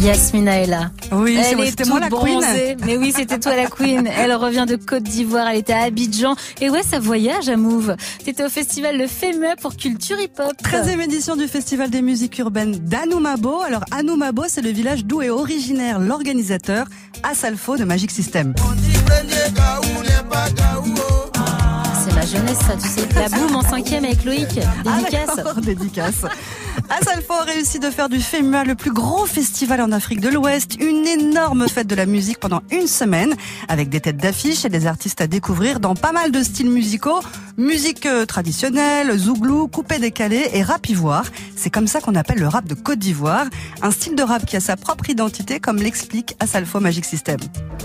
Yasmina 0.00 0.60
est 0.60 0.66
là. 0.66 0.90
Oui, 1.12 1.36
Elle 1.38 1.60
est 1.60 1.66
c'était 1.70 1.82
toute 1.84 1.90
moi 1.92 2.00
la 2.00 2.08
queen. 2.08 2.40
bronzée. 2.40 2.76
Mais 2.86 2.96
oui, 2.96 3.12
c'était 3.14 3.38
toi 3.38 3.54
la 3.54 3.66
queen. 3.66 4.06
Elle 4.16 4.32
revient 4.34 4.64
de 4.66 4.76
Côte 4.76 5.02
d'Ivoire. 5.02 5.48
Elle 5.48 5.58
était 5.58 5.72
à 5.74 5.82
Abidjan. 5.82 6.34
Et 6.60 6.70
ouais, 6.70 6.82
ça 6.82 6.98
voyage 6.98 7.48
à 7.48 7.56
Move. 7.56 7.96
T'étais 8.24 8.44
au 8.44 8.48
festival 8.48 8.96
Le 8.96 9.06
Fémua 9.06 9.56
pour 9.60 9.76
culture 9.76 10.18
hip-hop. 10.18 10.52
13e 10.62 11.00
édition 11.00 11.36
du 11.36 11.46
Festival 11.48 11.90
des 11.90 12.02
musiques 12.02 12.38
urbaines 12.38 12.72
d'Anoumabo. 12.78 13.60
Alors 13.60 13.84
Anoumabo, 13.90 14.44
c'est 14.48 14.62
le 14.62 14.70
village 14.70 15.04
d'où 15.04 15.20
est 15.22 15.30
originaire 15.30 15.98
l'organisateur 16.00 16.86
Asalfo 17.22 17.76
de 17.76 17.84
Magic 17.84 18.10
System. 18.10 18.54
Ma 22.20 22.26
jeunesse, 22.26 22.58
ça, 22.58 22.74
tu 22.76 22.86
sais. 22.86 23.08
La 23.14 23.28
boum 23.28 23.56
en 23.56 23.62
cinquième 23.62 24.04
avec 24.04 24.24
Loïc. 24.24 24.48
Dédicace. 24.48 25.28
Ah, 25.28 25.36
d'accord, 25.36 25.54
dédicace. 25.62 26.24
Asalfo 26.90 27.32
a 27.32 27.44
réussi 27.44 27.78
de 27.78 27.88
faire 27.88 28.08
du 28.08 28.20
FEMUA 28.20 28.64
le 28.64 28.74
plus 28.74 28.92
grand 28.92 29.24
festival 29.24 29.80
en 29.80 29.90
Afrique 29.92 30.20
de 30.20 30.28
l'Ouest, 30.28 30.76
une 30.80 31.06
énorme 31.06 31.68
fête 31.68 31.86
de 31.86 31.94
la 31.94 32.04
musique 32.04 32.38
pendant 32.38 32.60
une 32.70 32.86
semaine, 32.86 33.34
avec 33.68 33.88
des 33.88 34.00
têtes 34.00 34.18
d'affiche 34.18 34.64
et 34.64 34.68
des 34.68 34.86
artistes 34.86 35.20
à 35.20 35.26
découvrir 35.26 35.80
dans 35.80 35.94
pas 35.94 36.12
mal 36.12 36.30
de 36.30 36.42
styles 36.42 36.70
musicaux, 36.70 37.20
musique 37.56 38.04
euh, 38.06 38.26
traditionnelle, 38.26 39.16
zouglou, 39.16 39.68
coupé 39.68 39.98
décalé 39.98 40.50
et 40.52 40.62
rap 40.62 40.88
ivoire. 40.88 41.24
C'est 41.56 41.70
comme 41.70 41.86
ça 41.86 42.00
qu'on 42.00 42.14
appelle 42.14 42.38
le 42.38 42.48
rap 42.48 42.66
de 42.66 42.74
Côte 42.74 42.98
d'Ivoire, 42.98 43.46
un 43.82 43.90
style 43.90 44.14
de 44.14 44.22
rap 44.22 44.44
qui 44.44 44.56
a 44.56 44.60
sa 44.60 44.76
propre 44.76 45.08
identité, 45.08 45.58
comme 45.58 45.78
l'explique 45.78 46.36
Asalfo 46.38 46.80
Magic 46.80 47.04
System. 47.04 47.38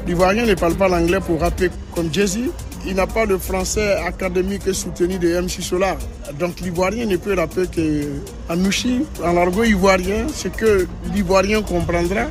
L'Ivoirien 0.08 0.45
ne 0.45 0.56
parle 0.56 0.76
pas 0.76 0.90
l'anglais 0.90 1.20
pour 1.22 1.40
rapper 1.40 1.70
comme 1.94 2.14
Jay-Z. 2.14 2.40
Il 2.88 2.95
n'a 2.95 3.07
pas 3.07 3.25
le 3.25 3.38
français 3.38 3.95
académique 4.05 4.73
soutenu 4.73 5.17
de 5.17 5.39
MC 5.41 5.62
Solar. 5.62 5.98
Donc 6.39 6.59
l'Ivoirien 6.59 7.05
ne 7.05 7.17
peut 7.17 7.34
rapper 7.34 7.63
qu'en 7.67 8.55
nouchi, 8.55 9.02
en 9.23 9.35
argot 9.38 9.63
ivoirien, 9.63 10.27
ce 10.34 10.49
que 10.49 10.88
l'Ivoirien 11.13 11.61
comprendra. 11.63 12.27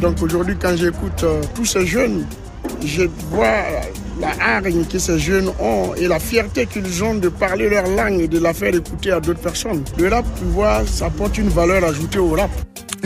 Donc 0.00 0.20
aujourd'hui, 0.20 0.56
quand 0.60 0.76
j'écoute 0.76 1.22
euh, 1.22 1.42
tous 1.54 1.64
ces 1.64 1.86
jeunes, 1.86 2.26
je 2.84 3.02
vois 3.30 3.62
la 4.20 4.32
hargne 4.40 4.84
que 4.84 4.98
ces 4.98 5.18
jeunes 5.18 5.50
ont 5.60 5.94
et 5.94 6.08
la 6.08 6.18
fierté 6.18 6.66
qu'ils 6.66 7.04
ont 7.04 7.14
de 7.14 7.28
parler 7.28 7.68
leur 7.68 7.86
langue 7.86 8.20
et 8.20 8.28
de 8.28 8.38
la 8.38 8.52
faire 8.52 8.74
écouter 8.74 9.12
à 9.12 9.20
d'autres 9.20 9.40
personnes. 9.40 9.84
Le 9.98 10.08
rap, 10.08 10.24
tu 10.36 10.44
vois, 10.44 10.84
ça 10.86 11.06
apporte 11.06 11.38
une 11.38 11.48
valeur 11.48 11.84
ajoutée 11.84 12.18
au 12.18 12.30
rap. 12.30 12.50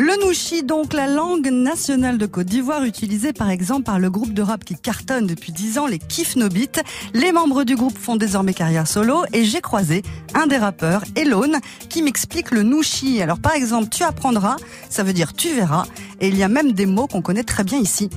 Le 0.00 0.24
nouchi, 0.24 0.62
donc 0.62 0.92
la 0.92 1.08
langue 1.08 1.50
nationale 1.50 2.18
de 2.18 2.26
Côte 2.26 2.46
d'Ivoire, 2.46 2.84
utilisée 2.84 3.32
par 3.32 3.50
exemple 3.50 3.82
par 3.82 3.98
le 3.98 4.08
groupe 4.10 4.32
de 4.32 4.42
rap 4.42 4.64
qui 4.64 4.76
cartonne 4.76 5.26
depuis 5.26 5.50
10 5.50 5.78
ans, 5.78 5.88
les 5.88 5.98
Kif 5.98 6.36
Nobit. 6.36 6.70
Les 7.14 7.32
membres 7.32 7.64
du 7.64 7.74
groupe 7.74 7.98
font 7.98 8.14
désormais 8.14 8.54
carrière 8.54 8.86
solo 8.86 9.24
et 9.32 9.42
j'ai 9.44 9.60
croisé 9.60 10.04
un 10.34 10.46
des 10.46 10.56
rappeurs, 10.56 11.02
Elone, 11.16 11.56
qui 11.88 12.02
m'explique 12.02 12.52
le 12.52 12.62
nouchi. 12.62 13.20
Alors 13.20 13.40
par 13.40 13.54
exemple, 13.54 13.88
tu 13.88 14.04
apprendras, 14.04 14.54
ça 14.88 15.02
veut 15.02 15.12
dire 15.12 15.32
tu 15.32 15.52
verras, 15.52 15.84
et 16.20 16.28
il 16.28 16.36
y 16.36 16.44
a 16.44 16.48
même 16.48 16.70
des 16.70 16.86
mots 16.86 17.08
qu'on 17.08 17.20
connaît 17.20 17.42
très 17.42 17.64
bien 17.64 17.80
ici. 17.80 18.08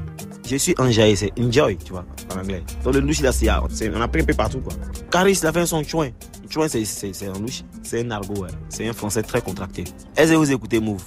Je 0.48 0.58
suis 0.58 0.76
enjaillé, 0.78 1.16
c'est 1.16 1.32
enjoy, 1.40 1.78
tu 1.84 1.94
vois, 1.94 2.06
en 2.32 2.42
anglais. 2.42 2.62
Donc 2.84 2.94
le 2.94 3.02
nouchi 3.02 3.24
là, 3.24 3.32
c'est, 3.32 3.50
un 3.50 4.08
peu 4.08 4.34
partout, 4.36 4.60
quoi. 4.60 4.74
Caris, 5.10 5.40
il 5.42 5.48
a 5.48 5.52
fait 5.52 5.66
son 5.66 5.84
chouin. 5.84 6.10
Chouin, 6.48 6.68
c'est, 6.68 6.86
c'est, 6.86 7.26
un 7.26 7.40
nouchi. 7.40 7.66
C'est 7.82 8.06
un 8.06 8.12
argot. 8.12 8.46
C'est 8.70 8.88
un 8.88 8.94
français 8.94 9.24
très 9.24 9.42
contracté. 9.42 9.86
Est-ce 10.16 10.34
que 10.34 10.38
vous 10.38 10.52
écoutez 10.52 10.80
Move? 10.80 11.02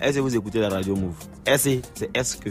Est-ce 0.00 0.16
que 0.16 0.20
vous 0.20 0.36
écoutez 0.36 0.60
la 0.60 0.68
radio 0.68 0.94
Move? 0.94 1.14
Est-ce 1.46 1.70
c'est 1.94 2.10
est-ce 2.14 2.36
que? 2.36 2.50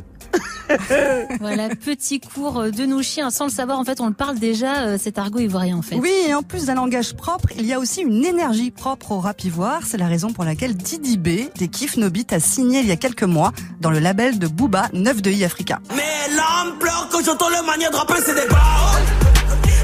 Voilà, 1.39 1.69
petit 1.69 2.19
cours 2.19 2.63
de 2.63 2.85
nos 2.85 3.03
chiens. 3.03 3.29
Sans 3.29 3.45
le 3.45 3.51
savoir, 3.51 3.77
en 3.79 3.83
fait, 3.83 4.01
on 4.01 4.07
le 4.07 4.13
parle 4.13 4.39
déjà, 4.39 4.87
euh, 4.87 4.97
cet 4.99 5.19
argot 5.19 5.39
ivoirien, 5.39 5.77
en 5.77 5.83
fait. 5.83 5.95
Oui, 5.95 6.11
et 6.27 6.33
en 6.33 6.41
plus 6.41 6.65
d'un 6.65 6.73
langage 6.73 7.13
propre, 7.13 7.49
il 7.55 7.65
y 7.65 7.73
a 7.73 7.79
aussi 7.79 8.01
une 8.01 8.25
énergie 8.25 8.71
propre 8.71 9.11
au 9.11 9.19
rap 9.19 9.43
ivoire. 9.43 9.81
C'est 9.85 9.97
la 9.97 10.07
raison 10.07 10.33
pour 10.33 10.43
laquelle 10.43 10.75
Didi 10.75 11.17
B, 11.17 11.51
des 11.57 11.67
Kif 11.67 11.97
Nobit, 11.97 12.27
a 12.31 12.39
signé 12.39 12.79
il 12.79 12.87
y 12.87 12.91
a 12.91 12.95
quelques 12.97 13.23
mois 13.23 13.51
dans 13.79 13.91
le 13.91 13.99
label 13.99 14.39
de 14.39 14.47
Booba, 14.47 14.89
9 14.93 15.21
de 15.21 15.29
I 15.29 15.45
Africa. 15.45 15.79
Mais 15.95 16.03
l'ampleur 16.35 17.09
que 17.09 17.23
j'entends 17.23 17.49
le 17.49 17.65
manière 17.65 17.91
de 17.91 17.97
rapper, 17.97 18.15
c'est 18.25 18.33
des 18.33 18.47
barreaux. 18.49 18.97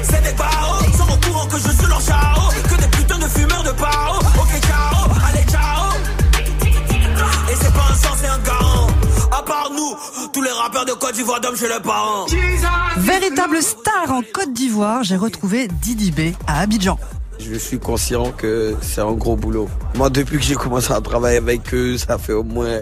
C'est 0.02 0.22
des 0.22 0.36
barreaux. 0.36 0.84
Ils 0.88 0.94
sont 0.94 1.04
au 1.04 1.30
courant 1.30 1.46
que 1.46 1.58
je 1.58 1.70
suis 1.70 1.86
leur 1.86 2.00
chao. 2.00 2.41
Les 10.70 10.84
de 10.84 10.92
Côte 10.98 11.14
d'Ivoire 11.14 11.40
dorment 11.40 11.56
chez 11.56 11.68
leurs 11.68 11.82
parents. 11.82 12.26
Véritable 12.98 13.62
star 13.62 14.10
en 14.10 14.22
Côte 14.22 14.52
d'Ivoire, 14.52 15.02
j'ai 15.02 15.16
retrouvé 15.16 15.68
Didi 15.68 16.12
B 16.12 16.34
à 16.46 16.60
Abidjan. 16.60 16.98
Je 17.38 17.54
suis 17.56 17.78
conscient 17.80 18.30
que 18.30 18.76
c'est 18.80 19.00
un 19.00 19.12
gros 19.12 19.34
boulot. 19.34 19.68
Moi, 19.96 20.10
depuis 20.10 20.38
que 20.38 20.44
j'ai 20.44 20.54
commencé 20.54 20.92
à 20.92 21.00
travailler 21.00 21.38
avec 21.38 21.74
eux, 21.74 21.98
ça 21.98 22.18
fait 22.18 22.32
au 22.32 22.44
moins 22.44 22.80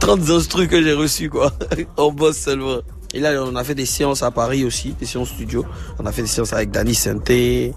30 0.00 0.28
instrus 0.28 0.68
que 0.68 0.82
j'ai 0.82 0.92
reçus, 0.92 1.30
quoi. 1.30 1.52
On 1.96 2.12
bosse 2.12 2.36
seulement. 2.36 2.80
Et 3.14 3.20
là, 3.20 3.32
on 3.44 3.54
a 3.56 3.64
fait 3.64 3.74
des 3.74 3.86
séances 3.86 4.22
à 4.22 4.30
Paris 4.30 4.64
aussi, 4.64 4.94
des 4.98 5.06
séances 5.06 5.28
studio. 5.30 5.64
On 5.98 6.06
a 6.06 6.12
fait 6.12 6.22
des 6.22 6.28
séances 6.28 6.52
avec 6.52 6.70
Danny 6.70 6.94
Sainté, 6.94 7.74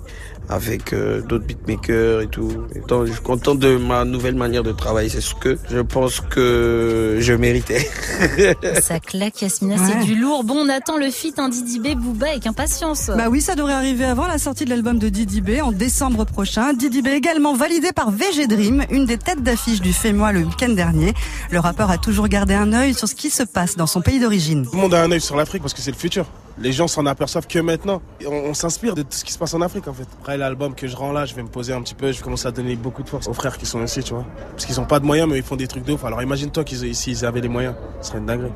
avec 0.47 0.94
euh, 0.94 1.22
d'autres 1.22 1.46
beatmakers 1.46 2.22
et 2.22 2.28
tout. 2.28 2.51
Et 2.75 2.79
donc, 2.88 3.07
je 3.07 3.12
suis 3.13 3.22
content 3.22 3.56
de 3.56 3.75
ma 3.78 4.06
nouvelle 4.06 4.35
manière 4.35 4.63
de 4.63 4.72
travailler. 4.72 5.09
C'est 5.09 5.19
ce 5.22 5.34
que 5.35 5.57
je 5.72 5.79
pense 5.79 6.22
que 6.22 7.18
je 7.19 7.34
méritais. 7.34 7.90
Ça 8.81 9.00
claque, 9.00 9.41
Yasmina, 9.41 9.75
Ouais. 9.75 9.81
c'est 10.00 10.06
du 10.06 10.16
lourd. 10.16 10.44
Bon, 10.44 10.56
on 10.66 10.69
attend 10.69 10.97
le 10.97 11.09
feat 11.09 11.38
un 11.40 11.50
Didi 11.50 11.79
B 11.79 11.95
Booba 11.97 12.28
avec 12.29 12.45
impatience. 12.47 13.07
Bah 13.16 13.28
oui, 13.29 13.41
ça 13.41 13.56
devrait 13.56 13.74
arriver 13.74 14.06
avant 14.06 14.28
la 14.28 14.38
sortie 14.38 14.66
de 14.66 14.69
l'album 14.69 15.00
de 15.00 15.09
Didi 15.09 15.41
B 15.41 15.59
en 15.62 15.72
décembre 15.72 16.25
prochain. 16.25 16.74
Didi 16.74 17.01
B 17.01 17.07
également 17.07 17.56
validé 17.56 17.91
par 17.91 18.12
VG 18.12 18.47
Dream, 18.47 18.85
une 18.91 19.06
des 19.06 19.18
têtes 19.18 19.44
d'affiche 19.44 19.81
du 19.81 19.91
FEMOI 19.94 20.31
le 20.31 20.40
week-end 20.41 20.69
dernier. 20.69 21.13
Le 21.51 21.59
rappeur 21.59 21.90
a 21.90 21.97
toujours 21.97 22.28
gardé 22.28 22.53
un 22.53 22.72
œil 22.74 22.94
sur 22.94 23.07
ce 23.07 23.16
qui 23.16 23.29
se 23.29 23.44
passe 23.44 23.75
dans 23.75 23.88
son 23.88 24.01
pays 24.01 24.19
d'origine. 24.19 24.66
Tout 24.66 24.75
le 24.75 24.81
monde 24.81 24.94
a 24.94 25.01
un 25.03 25.12
œil 25.12 25.22
sur 25.25 25.36
l'Afrique 25.36 25.62
parce 25.62 25.74
que 25.74 25.81
c'est 25.81 25.91
le 25.91 25.97
futur. 25.97 26.25
Les 26.58 26.72
gens 26.72 26.88
s'en 26.88 27.06
aperçoivent 27.06 27.47
que 27.47 27.59
maintenant. 27.59 28.02
On, 28.25 28.53
s'inspire 28.53 28.96
de 28.96 29.02
tout 29.02 29.12
ce 29.12 29.25
qui 29.25 29.34
se 29.34 29.38
passe 29.38 29.53
en 29.53 29.62
Afrique 29.62 29.88
en 29.88 29.94
fait. 29.94 30.08
Après 30.22 30.38
l'album 30.38 30.74
que 30.74 30.88
je 30.88 30.96
rends 30.96 31.12
là, 31.12 31.25
je 31.25 31.36
vais 31.36 31.44
me 31.44 31.50
poser 31.50 31.74
un 31.74 31.81
petit 31.81 31.96
peu, 31.96 32.12
je 32.12 32.18
vais 32.18 32.24
commencer 32.24 32.47
à 32.47 32.52
donner 32.52 32.75
beaucoup 32.75 33.03
de 33.03 33.09
force 33.09 33.28
aux 33.28 33.34
frères 33.34 33.58
qui 33.58 33.66
sont 33.66 33.84
ici, 33.84 34.02
tu 34.03 34.13
vois. 34.13 34.25
Parce 34.52 34.66
qu'ils 34.66 34.80
ont 34.80 34.86
pas 34.86 35.00
de 35.00 35.06
moyens 35.06 35.30
mais 35.30 35.38
ils 35.38 35.44
font 35.44 35.58
des 35.58 35.68
trucs 35.68 35.84
de 35.84 35.94
ouf. 35.94 36.06
Alors 36.06 36.22
imagine-toi 36.22 36.63
qu'ils 36.63 36.96
s'ils 36.96 37.25
avaient 37.25 37.41
les 37.41 37.50
moyens, 37.50 37.75
ce 38.02 38.09
serait 38.09 38.19
une 38.19 38.25
dinguerie. 38.28 38.52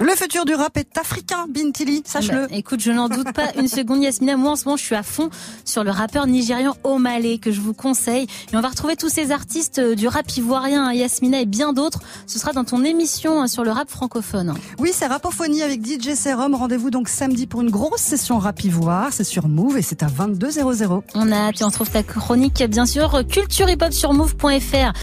Le 0.00 0.16
futur 0.16 0.46
du 0.46 0.54
rap 0.54 0.78
est 0.78 0.96
africain, 0.96 1.44
Bintili, 1.50 2.02
sache-le. 2.06 2.46
Bah, 2.46 2.56
écoute, 2.56 2.80
je 2.80 2.90
n'en 2.90 3.10
doute 3.10 3.30
pas 3.34 3.52
une 3.58 3.68
seconde, 3.68 4.02
Yasmina. 4.02 4.38
Moi, 4.38 4.52
en 4.52 4.56
ce 4.56 4.64
moment, 4.64 4.78
je 4.78 4.84
suis 4.84 4.94
à 4.94 5.02
fond 5.02 5.28
sur 5.66 5.84
le 5.84 5.90
rappeur 5.90 6.26
nigérian 6.26 6.74
Omalé, 6.82 7.38
que 7.38 7.52
je 7.52 7.60
vous 7.60 7.74
conseille. 7.74 8.26
Et 8.52 8.56
on 8.56 8.62
va 8.62 8.68
retrouver 8.68 8.96
tous 8.96 9.10
ces 9.10 9.32
artistes 9.32 9.80
euh, 9.80 9.94
du 9.94 10.08
rap 10.08 10.34
ivoirien, 10.34 10.86
hein, 10.86 10.94
Yasmina 10.94 11.42
et 11.42 11.46
bien 11.46 11.74
d'autres. 11.74 12.00
Ce 12.26 12.38
sera 12.38 12.52
dans 12.52 12.64
ton 12.64 12.84
émission 12.84 13.42
hein, 13.42 13.48
sur 13.48 13.64
le 13.64 13.70
rap 13.70 13.90
francophone. 13.90 14.54
Oui, 14.78 14.92
c'est 14.94 15.06
Rapophonie 15.06 15.62
avec 15.62 15.84
DJ 15.84 16.14
Serum. 16.14 16.54
Rendez-vous 16.54 16.90
donc 16.90 17.10
samedi 17.10 17.46
pour 17.46 17.60
une 17.60 17.70
grosse 17.70 18.00
session 18.00 18.38
rap 18.38 18.64
ivoire. 18.64 19.08
C'est 19.12 19.24
sur 19.24 19.46
Move 19.46 19.76
et 19.76 19.82
c'est 19.82 20.02
à 20.02 20.06
22h00. 20.06 21.02
On 21.14 21.32
a 21.32 21.50
et 21.50 21.64
on 21.64 21.70
trouve 21.70 21.90
ta 21.90 22.02
chronique, 22.02 22.62
bien 22.64 22.86
sûr, 22.86 23.26
culture 23.28 23.68
hip 23.68 23.82
hop 23.82 23.92
sur 23.92 24.14
move.fr. 24.14 24.92